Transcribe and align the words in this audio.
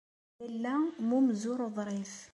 Lalla 0.41 0.73
mm 0.97 1.09
umzur 1.17 1.59
uḍrif. 1.67 2.15